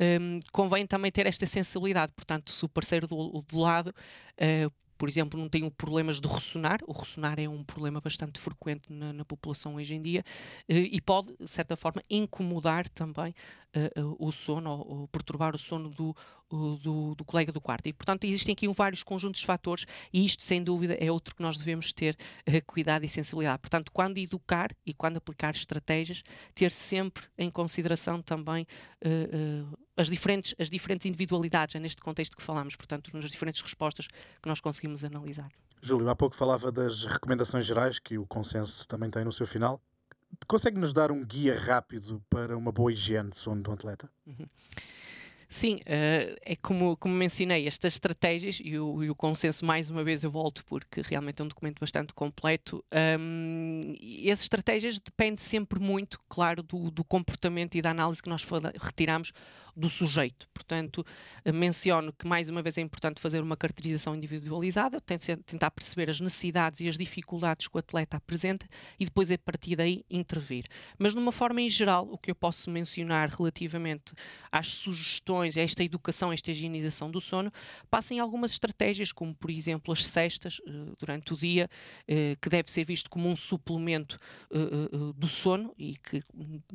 um, 0.00 0.40
convém 0.50 0.86
também 0.86 1.12
ter 1.12 1.26
esta 1.26 1.46
sensibilidade. 1.46 2.12
Portanto, 2.16 2.50
se 2.50 2.64
o 2.64 2.68
parceiro 2.68 3.06
do, 3.06 3.44
do 3.46 3.58
lado 3.58 3.88
uh, 3.88 4.72
por 5.02 5.08
exemplo, 5.08 5.36
não 5.36 5.48
tem 5.48 5.68
problemas 5.68 6.20
de 6.20 6.28
ressonar. 6.28 6.78
O 6.86 6.92
ressonar 6.92 7.36
é 7.36 7.48
um 7.48 7.64
problema 7.64 8.00
bastante 8.00 8.38
frequente 8.38 8.84
na, 8.88 9.12
na 9.12 9.24
população 9.24 9.74
hoje 9.74 9.96
em 9.96 10.00
dia 10.00 10.22
eh, 10.68 10.76
e 10.92 11.00
pode, 11.00 11.34
de 11.40 11.48
certa 11.48 11.74
forma, 11.74 12.04
incomodar 12.08 12.88
também 12.88 13.34
uh, 13.74 14.16
o 14.16 14.30
sono 14.30 14.70
ou, 14.70 15.00
ou, 15.00 15.08
perturbar 15.08 15.56
o 15.56 15.58
sono 15.58 15.90
do, 15.90 16.14
do, 16.48 17.16
do, 17.16 17.24
colega 17.24 17.50
do 17.50 17.60
quarto. 17.60 17.88
E, 17.88 17.92
portanto, 17.92 18.22
existem 18.22 18.52
aqui 18.52 18.68
vários 18.68 19.02
conjuntos 19.02 19.40
de 19.40 19.46
fatores 19.46 19.86
e 20.12 20.24
isto, 20.24 20.44
sem 20.44 20.62
dúvida, 20.62 20.94
é 20.94 21.10
outro 21.10 21.34
que 21.34 21.42
nós 21.42 21.56
devemos 21.56 21.92
ter 21.92 22.16
uh, 22.48 22.64
cuidado 22.64 23.04
e 23.04 23.08
sensibilidade. 23.08 23.58
Portanto, 23.58 23.90
quando 23.90 24.18
educar 24.18 24.70
e 24.86 24.94
quando 24.94 25.16
aplicar 25.16 25.52
estratégias, 25.52 26.22
ter 26.54 26.70
sempre 26.70 27.24
em 27.36 27.50
consideração 27.50 28.22
também 28.22 28.68
uh, 29.04 29.78
as, 30.02 30.10
diferentes, 30.10 30.54
as 30.58 30.68
diferentes 30.68 31.06
individualidades, 31.06 31.74
é 31.74 31.78
neste 31.78 32.02
contexto 32.02 32.36
que 32.36 32.42
falamos, 32.42 32.76
portanto, 32.76 33.10
nas 33.14 33.30
diferentes 33.30 33.60
respostas 33.62 34.06
que 34.06 34.48
nós 34.48 34.60
conseguimos 34.60 35.04
analisar. 35.04 35.50
Júlio, 35.80 36.08
há 36.08 36.14
pouco 36.14 36.36
falava 36.36 36.70
das 36.70 37.04
recomendações 37.04 37.64
gerais 37.64 37.98
que 37.98 38.18
o 38.18 38.26
consenso 38.26 38.86
também 38.86 39.10
tem 39.10 39.24
no 39.24 39.32
seu 39.32 39.46
final. 39.46 39.80
Consegue 40.46 40.78
nos 40.78 40.92
dar 40.92 41.10
um 41.10 41.24
guia 41.24 41.58
rápido 41.58 42.22
para 42.30 42.56
uma 42.56 42.72
boa 42.72 42.92
higiene 42.92 43.30
de 43.30 43.36
sono 43.36 43.62
do 43.62 43.72
atleta? 43.72 44.10
Uhum. 44.26 44.46
Sim, 45.52 45.74
uh, 45.80 46.34
é 46.46 46.56
como, 46.56 46.96
como 46.96 47.14
mencionei, 47.14 47.66
estas 47.66 47.92
estratégias 47.92 48.58
e 48.64 48.78
o, 48.78 49.04
e 49.04 49.10
o, 49.10 49.14
consenso, 49.14 49.66
mais 49.66 49.90
uma 49.90 50.02
vez 50.02 50.24
eu 50.24 50.30
volto, 50.30 50.64
porque 50.64 51.02
realmente 51.02 51.42
é 51.42 51.44
um 51.44 51.48
documento 51.48 51.78
bastante 51.78 52.14
completo. 52.14 52.82
Um, 53.20 53.82
e 54.00 54.30
essas 54.30 54.44
estratégias 54.44 54.98
dependem 54.98 55.36
sempre 55.36 55.78
muito, 55.78 56.18
claro, 56.26 56.62
do, 56.62 56.90
do 56.90 57.04
comportamento 57.04 57.74
e 57.74 57.82
da 57.82 57.90
análise 57.90 58.22
que 58.22 58.30
nós 58.30 58.46
retiramos 58.80 59.32
do 59.76 59.88
sujeito. 59.88 60.48
Portanto, 60.52 61.04
menciono 61.52 62.12
que 62.12 62.26
mais 62.26 62.48
uma 62.48 62.62
vez 62.62 62.78
é 62.78 62.80
importante 62.80 63.20
fazer 63.20 63.42
uma 63.42 63.56
caracterização 63.56 64.14
individualizada, 64.14 65.00
tentar 65.00 65.70
perceber 65.70 66.10
as 66.10 66.20
necessidades 66.20 66.80
e 66.80 66.88
as 66.88 66.96
dificuldades 66.96 67.68
que 67.68 67.76
o 67.76 67.78
atleta 67.78 68.16
apresenta 68.16 68.66
e 68.98 69.04
depois 69.04 69.30
a 69.30 69.38
partir 69.38 69.76
daí 69.76 70.04
intervir. 70.10 70.64
Mas 70.98 71.12
de 71.12 71.18
uma 71.18 71.32
forma 71.32 71.60
em 71.60 71.70
geral, 71.70 72.08
o 72.10 72.18
que 72.18 72.30
eu 72.30 72.34
posso 72.34 72.70
mencionar 72.70 73.28
relativamente 73.30 74.12
às 74.50 74.74
sugestões, 74.74 75.56
a 75.56 75.60
esta 75.60 75.82
educação, 75.82 76.30
a 76.30 76.34
esta 76.34 76.50
higienização 76.50 77.10
do 77.10 77.20
sono, 77.20 77.52
passem 77.90 78.20
algumas 78.20 78.52
estratégias, 78.52 79.12
como 79.12 79.34
por 79.34 79.50
exemplo 79.50 79.92
as 79.92 80.06
cestas 80.06 80.60
eh, 80.66 80.70
durante 80.98 81.32
o 81.32 81.36
dia, 81.36 81.68
eh, 82.06 82.36
que 82.40 82.48
deve 82.48 82.70
ser 82.70 82.84
visto 82.84 83.08
como 83.10 83.28
um 83.28 83.36
suplemento 83.36 84.18
eh, 84.50 85.12
do 85.16 85.26
sono 85.26 85.72
e 85.78 85.96
que, 85.96 86.22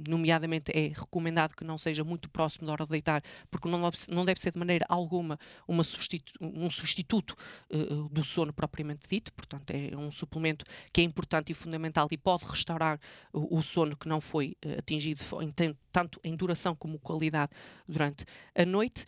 nomeadamente, 0.08 0.72
é 0.74 0.88
recomendado 0.88 1.56
que 1.56 1.63
não 1.63 1.77
seja 1.77 2.04
muito 2.04 2.30
próximo 2.30 2.68
da 2.68 2.74
hora 2.74 2.86
deitar, 2.88 3.22
porque 3.50 3.67
não 3.67 3.82
deve, 3.82 3.98
não 4.10 4.25
deve 4.25 4.41
ser 4.41 4.51
de 4.51 4.60
maneira 4.60 4.86
alguma 4.89 5.39
uma 5.67 5.84
substitu 5.84 6.34
um 6.39 6.70
substituto 6.70 7.36
uh, 7.72 8.10
do 8.10 8.24
sono 8.24 8.53
propriamente 8.53 9.08
dito, 9.08 9.32
portanto 9.34 9.72
é 9.72 9.96
um 9.96 10.12
suplemento 10.12 10.65
que 10.91 11.01
é 11.01 11.03
importante 11.03 11.51
e 11.51 11.56
fundamental 11.56 12.08
e 12.12 12.17
pode 12.17 12.46
restaurar 12.46 13.00
o, 13.34 13.58
o 13.58 13.62
sono 13.62 13.96
que 13.96 14.08
não 14.08 14.22
foi 14.22 14.56
uh, 14.65 14.79
atingido 14.79 15.24
em, 15.41 15.53
tanto 15.91 16.20
em 16.24 16.36
duração 16.36 16.75
como 16.75 17.00
qualidade 17.00 17.51
durante 17.88 18.25
a 18.56 18.65
noite. 18.65 19.06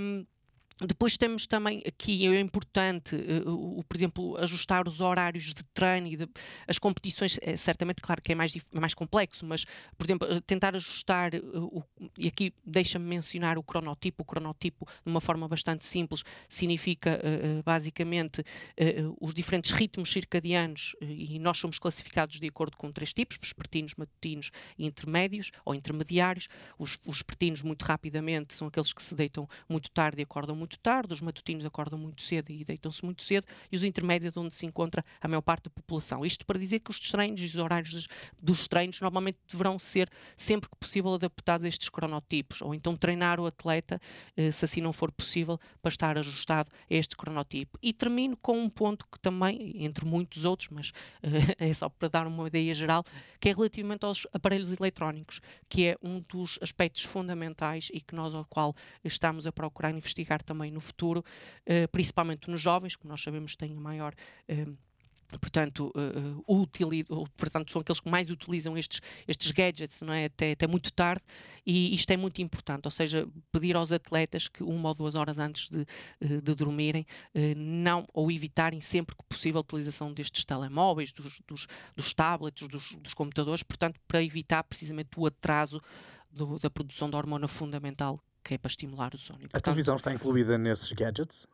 Um, 0.00 0.26
depois 0.86 1.16
temos 1.16 1.46
também 1.46 1.82
aqui, 1.86 2.26
é 2.26 2.40
importante, 2.40 3.16
uh, 3.16 3.78
o, 3.78 3.82
por 3.82 3.96
exemplo, 3.96 4.36
ajustar 4.38 4.86
os 4.86 5.00
horários 5.00 5.52
de 5.52 5.64
treino 5.74 6.06
e 6.06 6.16
de, 6.16 6.28
as 6.68 6.78
competições, 6.78 7.38
é 7.42 7.56
certamente, 7.56 8.00
claro 8.00 8.22
que 8.22 8.32
é 8.32 8.34
mais, 8.34 8.52
mais 8.72 8.94
complexo, 8.94 9.44
mas, 9.44 9.64
por 9.96 10.06
exemplo, 10.06 10.28
eh, 10.30 10.40
tentar 10.46 10.76
ajustar, 10.76 11.34
uh, 11.34 11.64
o, 11.64 11.82
e 12.16 12.28
aqui 12.28 12.52
deixa-me 12.64 13.06
mencionar 13.06 13.58
o 13.58 13.62
cronotipo. 13.62 14.22
O 14.22 14.24
cronotipo, 14.24 14.86
de 15.04 15.10
uma 15.10 15.20
forma 15.20 15.48
bastante 15.48 15.84
simples, 15.84 16.22
significa 16.48 17.18
uh, 17.18 17.62
basicamente 17.64 18.44
os 19.20 19.34
diferentes 19.34 19.70
ritmos 19.72 20.12
circadianos, 20.12 20.94
e 21.00 21.38
nós 21.38 21.58
somos 21.58 21.78
classificados 21.78 22.38
de 22.38 22.46
acordo 22.46 22.76
com 22.76 22.92
três 22.92 23.12
tipos: 23.12 23.36
vespertinos, 23.40 23.94
matutinos 23.96 24.50
e 24.78 24.86
intermédios 24.86 25.50
ou 25.64 25.74
intermediários. 25.74 26.48
Os, 26.78 26.98
os 27.04 27.18
vespertinos, 27.18 27.62
muito 27.62 27.82
rapidamente, 27.82 28.54
são 28.54 28.68
aqueles 28.68 28.92
que 28.92 29.02
se 29.02 29.14
deitam 29.14 29.48
muito 29.68 29.90
tarde 29.90 30.20
e 30.20 30.24
acordam 30.24 30.54
muito 30.54 30.67
muito 30.68 30.78
tarde, 30.80 31.14
os 31.14 31.22
matutinos 31.22 31.64
acordam 31.64 31.98
muito 31.98 32.22
cedo 32.22 32.50
e 32.50 32.62
deitam-se 32.62 33.02
muito 33.02 33.22
cedo, 33.22 33.46
e 33.72 33.76
os 33.76 33.82
intermédios 33.82 34.36
é 34.36 34.38
onde 34.38 34.54
se 34.54 34.66
encontra 34.66 35.02
a 35.18 35.26
maior 35.26 35.40
parte 35.40 35.64
da 35.64 35.70
população. 35.70 36.26
Isto 36.26 36.44
para 36.44 36.58
dizer 36.58 36.80
que 36.80 36.90
os 36.90 37.00
treinos 37.00 37.40
e 37.40 37.46
os 37.46 37.56
horários 37.56 37.90
dos, 37.94 38.08
dos 38.38 38.68
treinos 38.68 39.00
normalmente 39.00 39.38
deverão 39.50 39.78
ser, 39.78 40.10
sempre 40.36 40.68
que 40.68 40.76
possível, 40.76 41.14
adaptados 41.14 41.64
a 41.64 41.68
estes 41.68 41.88
cronotipos, 41.88 42.60
ou 42.60 42.74
então 42.74 42.94
treinar 42.94 43.40
o 43.40 43.46
atleta, 43.46 43.98
eh, 44.36 44.50
se 44.50 44.66
assim 44.66 44.82
não 44.82 44.92
for 44.92 45.10
possível, 45.10 45.58
para 45.80 45.88
estar 45.88 46.18
ajustado 46.18 46.70
a 46.90 46.94
este 46.94 47.16
cronotipo. 47.16 47.78
E 47.80 47.94
termino 47.94 48.36
com 48.36 48.58
um 48.58 48.68
ponto 48.68 49.06
que 49.10 49.18
também, 49.18 49.82
entre 49.82 50.04
muitos 50.04 50.44
outros, 50.44 50.68
mas 50.70 50.92
eh, 51.22 51.56
é 51.70 51.72
só 51.72 51.88
para 51.88 52.08
dar 52.08 52.26
uma 52.26 52.46
ideia 52.46 52.74
geral, 52.74 53.02
que 53.40 53.48
é 53.48 53.54
relativamente 53.54 54.04
aos 54.04 54.26
aparelhos 54.34 54.70
eletrónicos, 54.78 55.40
que 55.66 55.86
é 55.86 55.96
um 56.02 56.20
dos 56.20 56.58
aspectos 56.60 57.04
fundamentais 57.04 57.88
e 57.90 58.02
que 58.02 58.14
nós 58.14 58.34
ao 58.34 58.44
qual 58.44 58.74
estamos 59.02 59.46
a 59.46 59.52
procurar 59.52 59.92
investigar 59.92 60.42
também 60.42 60.57
também 60.58 60.72
no 60.72 60.80
futuro, 60.80 61.24
eh, 61.64 61.86
principalmente 61.86 62.50
nos 62.50 62.60
jovens, 62.60 62.96
como 62.96 63.10
nós 63.10 63.22
sabemos 63.22 63.54
têm 63.54 63.76
a 63.76 63.80
maior 63.80 64.12
eh, 64.48 64.66
portanto, 65.40 65.92
uh, 65.94 66.42
uh, 66.50 67.28
portanto, 67.36 67.70
são 67.70 67.82
aqueles 67.82 68.00
que 68.00 68.08
mais 68.08 68.30
utilizam 68.30 68.78
estes, 68.78 69.02
estes 69.28 69.52
gadgets 69.52 70.00
não 70.00 70.14
é? 70.14 70.24
até, 70.24 70.52
até 70.52 70.66
muito 70.66 70.90
tarde, 70.90 71.22
e 71.66 71.94
isto 71.94 72.10
é 72.10 72.16
muito 72.16 72.40
importante, 72.40 72.86
ou 72.86 72.90
seja, 72.90 73.28
pedir 73.52 73.76
aos 73.76 73.92
atletas 73.92 74.48
que 74.48 74.62
uma 74.62 74.88
ou 74.88 74.94
duas 74.94 75.14
horas 75.14 75.38
antes 75.38 75.68
de, 75.68 75.84
de 76.40 76.54
dormirem, 76.54 77.06
não, 77.54 78.06
ou 78.14 78.32
evitarem 78.32 78.80
sempre 78.80 79.14
que 79.14 79.22
possível 79.28 79.58
a 79.58 79.60
utilização 79.60 80.14
destes 80.14 80.46
telemóveis, 80.46 81.12
dos, 81.12 81.42
dos, 81.46 81.66
dos 81.94 82.14
tablets, 82.14 82.66
dos, 82.66 82.92
dos, 82.92 83.12
computadores, 83.12 83.62
portanto, 83.62 84.00
para 84.08 84.24
evitar 84.24 84.64
precisamente 84.64 85.10
o 85.14 85.26
atraso 85.26 85.78
do, 86.30 86.58
da 86.58 86.70
produção 86.70 87.10
da 87.10 87.18
hormona 87.18 87.48
fundamental 87.48 88.18
que 88.42 88.54
é 88.54 88.58
para 88.58 88.68
estimular 88.70 89.14
o 89.14 89.18
sono. 89.18 89.40
Portanto, 89.40 89.56
a 89.56 89.60
televisão 89.60 89.96
está 89.96 90.12
incluída 90.12 90.56
nesses 90.56 90.92
gadgets? 90.92 91.46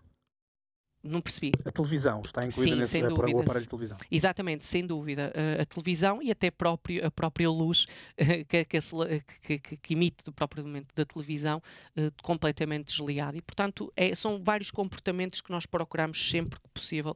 Não 1.04 1.20
percebi. 1.20 1.52
A 1.64 1.70
televisão 1.70 2.22
está 2.24 2.44
incluída 2.44 2.86
Sim, 2.86 3.02
nesse 3.02 3.14
para 3.14 3.36
o 3.36 3.40
aparelho 3.40 3.60
de 3.60 3.68
televisão. 3.68 3.98
Exatamente, 4.10 4.66
sem 4.66 4.86
dúvida. 4.86 5.32
A 5.60 5.64
televisão 5.66 6.22
e 6.22 6.30
até 6.30 6.50
próprio, 6.50 7.06
a 7.06 7.10
própria 7.10 7.50
luz 7.50 7.86
que, 8.48 8.64
que, 8.64 9.58
que, 9.58 9.76
que, 9.76 9.92
emite 9.94 10.30
propriamente 10.32 10.88
da 10.94 11.04
televisão 11.04 11.62
uh, 11.96 12.10
completamente 12.22 12.86
desligada. 12.86 13.36
E, 13.36 13.42
portanto, 13.42 13.92
é, 13.94 14.14
são 14.14 14.42
vários 14.42 14.70
comportamentos 14.70 15.40
que 15.40 15.50
nós 15.50 15.66
procuramos 15.66 16.30
sempre 16.30 16.58
que 16.58 16.68
possível 16.72 17.14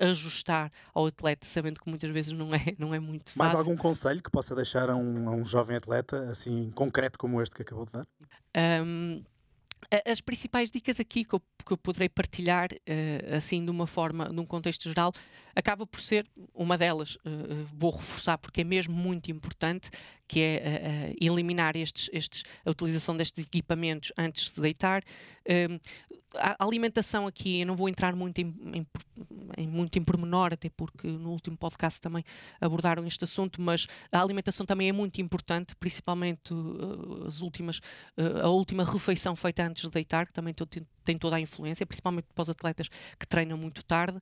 ajustar 0.00 0.72
ao 0.94 1.06
atleta, 1.06 1.46
sabendo 1.46 1.78
que 1.78 1.88
muitas 1.88 2.10
vezes 2.10 2.32
não 2.32 2.54
é, 2.54 2.74
não 2.78 2.94
é 2.94 2.98
muito 2.98 3.32
fácil. 3.32 3.38
Mais 3.38 3.54
algum 3.54 3.76
conselho 3.76 4.22
que 4.22 4.30
possa 4.30 4.54
deixar 4.54 4.88
a 4.88 4.96
um, 4.96 5.28
a 5.28 5.32
um 5.32 5.44
jovem 5.44 5.76
atleta, 5.76 6.30
assim, 6.30 6.70
concreto 6.74 7.18
como 7.18 7.40
este 7.42 7.54
que 7.54 7.62
acabou 7.62 7.84
de 7.84 7.92
dar? 7.92 8.06
Um, 8.82 9.22
as 10.06 10.20
principais 10.20 10.70
dicas 10.70 11.00
aqui 11.00 11.24
que 11.24 11.34
eu, 11.34 11.42
que 11.64 11.72
eu 11.72 11.76
poderei 11.76 12.08
partilhar, 12.08 12.68
uh, 12.72 13.36
assim, 13.36 13.64
de 13.64 13.70
uma 13.70 13.86
forma, 13.86 14.26
num 14.26 14.44
contexto 14.44 14.88
geral, 14.88 15.12
acaba 15.54 15.86
por 15.86 16.00
ser 16.00 16.26
uma 16.54 16.76
delas, 16.76 17.16
uh, 17.16 17.66
vou 17.72 17.90
reforçar 17.90 18.38
porque 18.38 18.62
é 18.62 18.64
mesmo 18.64 18.94
muito 18.94 19.30
importante, 19.30 19.90
que 20.28 20.40
é 20.40 21.10
uh, 21.10 21.24
eliminar 21.24 21.74
estes, 21.76 22.10
estes, 22.12 22.44
a 22.64 22.70
utilização 22.70 23.16
destes 23.16 23.46
equipamentos 23.46 24.12
antes 24.16 24.52
de 24.52 24.60
deitar. 24.60 25.02
Uh, 25.48 25.80
a 26.36 26.62
alimentação 26.62 27.26
aqui, 27.26 27.60
eu 27.60 27.66
não 27.66 27.74
vou 27.74 27.88
entrar 27.88 28.14
muito 28.14 28.38
em, 28.38 28.54
em, 28.74 28.86
em, 29.56 29.66
muito 29.66 29.98
em 29.98 30.04
pormenor, 30.04 30.52
até 30.52 30.68
porque 30.68 31.08
no 31.08 31.30
último 31.30 31.56
podcast 31.56 31.98
também 31.98 32.22
abordaram 32.60 33.06
este 33.06 33.24
assunto, 33.24 33.62
mas 33.62 33.86
a 34.12 34.20
alimentação 34.20 34.66
também 34.66 34.90
é 34.90 34.92
muito 34.92 35.22
importante, 35.22 35.74
principalmente 35.76 36.52
uh, 36.52 37.26
as 37.26 37.40
últimas, 37.40 37.80
a 38.42 38.48
última 38.48 38.84
refeição 38.84 39.34
feita 39.34 39.66
antes 39.66 39.84
de 39.84 39.90
deitar, 39.90 40.26
que 40.26 40.32
também 40.34 40.52
tem, 40.52 40.86
tem 41.02 41.18
toda 41.18 41.36
a 41.36 41.40
influência, 41.40 41.86
principalmente 41.86 42.26
para 42.34 42.42
os 42.42 42.50
atletas 42.50 42.88
que 43.18 43.26
treinam 43.26 43.56
muito 43.56 43.82
tarde 43.82 44.20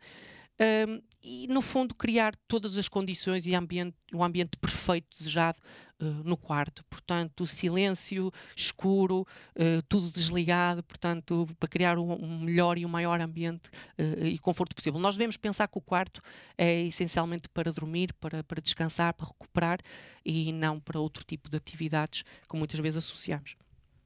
um, 0.61 1.03
e, 1.23 1.47
no 1.49 1.61
fundo, 1.61 1.95
criar 1.95 2.35
todas 2.49 2.79
as 2.79 2.89
condições 2.89 3.47
e 3.47 3.55
ambiente, 3.55 3.97
o 4.13 4.23
ambiente 4.23 4.57
perfeito 4.59 5.07
desejado 5.11 5.59
uh, 6.01 6.05
no 6.25 6.37
quarto. 6.37 6.85
Portanto, 6.89 7.47
silêncio, 7.47 8.33
escuro, 8.55 9.27
uh, 9.57 9.83
tudo 9.89 10.11
desligado, 10.11 10.83
portanto, 10.83 11.47
para 11.59 11.69
criar 11.69 11.99
um, 11.99 12.13
um 12.13 12.41
melhor 12.41 12.79
e 12.79 12.87
um 12.87 12.89
maior 12.89 13.21
ambiente 13.21 13.69
uh, 13.99 14.25
e 14.25 14.39
conforto 14.39 14.75
possível. 14.75 15.01
Nós 15.01 15.17
devemos 15.17 15.37
pensar 15.37 15.69
que 15.69 15.79
o 15.79 15.83
quarto 15.83 16.23
é 16.57 16.83
essencialmente 16.83 17.49
para 17.49 17.73
dormir, 17.73 18.13
para, 18.15 18.43
para 18.45 18.61
descansar, 18.61 19.13
para 19.15 19.27
recuperar 19.27 19.79
e 20.25 20.53
não 20.53 20.81
para 20.81 21.01
outro 21.01 21.25
tipo 21.25 21.51
de 21.51 21.57
atividades 21.57 22.23
que 22.49 22.57
muitas 22.57 22.79
vezes 22.81 22.99
associamos. 22.99 23.57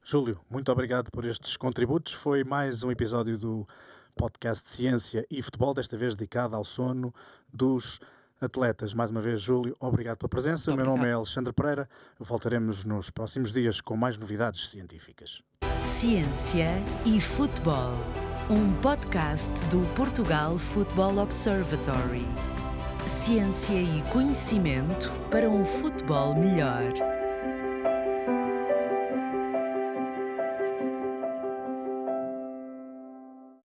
Júlio, 0.03 0.41
muito 0.49 0.71
obrigado 0.71 1.11
por 1.11 1.25
estes 1.25 1.55
contributos. 1.55 2.13
Foi 2.13 2.43
mais 2.43 2.83
um 2.83 2.89
episódio 2.89 3.37
do 3.37 3.67
podcast 4.11 4.63
de 4.63 4.69
ciência 4.71 5.25
e 5.29 5.41
futebol, 5.41 5.73
desta 5.73 5.97
vez 5.97 6.15
dedicado 6.15 6.55
ao 6.55 6.63
sono 6.63 7.13
dos 7.51 7.99
atletas. 8.39 8.93
Mais 8.93 9.11
uma 9.11 9.21
vez, 9.21 9.41
Júlio, 9.41 9.75
obrigado 9.79 10.17
pela 10.17 10.29
presença. 10.29 10.73
O 10.73 10.75
meu 10.75 10.85
nome 10.85 11.07
é 11.07 11.13
Alexandre 11.13 11.53
Pereira. 11.53 11.87
Voltaremos 12.19 12.83
nos 12.83 13.09
próximos 13.09 13.51
dias 13.51 13.79
com 13.79 13.95
mais 13.95 14.17
novidades 14.17 14.69
científicas. 14.69 15.41
Ciência 15.83 16.67
e 17.05 17.21
futebol. 17.21 17.93
Um 18.49 18.73
podcast 18.81 19.65
do 19.67 19.81
Portugal 19.93 20.57
Football 20.57 21.19
Observatory. 21.19 22.25
Ciência 23.05 23.73
e 23.73 24.03
conhecimento 24.11 25.11
para 25.29 25.49
um 25.49 25.65
futebol 25.65 26.35
melhor. 26.35 27.20